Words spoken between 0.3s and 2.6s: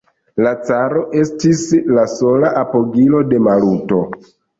La caro estis la sola